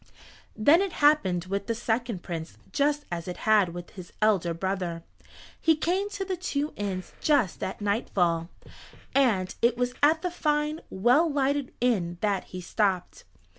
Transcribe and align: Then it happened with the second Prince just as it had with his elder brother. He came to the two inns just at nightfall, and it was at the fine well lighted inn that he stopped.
Then 0.55 0.81
it 0.81 0.93
happened 0.93 1.45
with 1.45 1.67
the 1.67 1.75
second 1.75 2.23
Prince 2.23 2.57
just 2.71 3.05
as 3.11 3.27
it 3.27 3.37
had 3.45 3.69
with 3.69 3.91
his 3.91 4.11
elder 4.19 4.51
brother. 4.51 5.03
He 5.61 5.75
came 5.75 6.09
to 6.09 6.25
the 6.25 6.35
two 6.35 6.73
inns 6.75 7.13
just 7.21 7.61
at 7.61 7.81
nightfall, 7.81 8.49
and 9.13 9.53
it 9.61 9.77
was 9.77 9.93
at 10.01 10.23
the 10.23 10.31
fine 10.31 10.81
well 10.89 11.31
lighted 11.31 11.71
inn 11.81 12.17
that 12.21 12.45
he 12.45 12.61
stopped. 12.61 13.25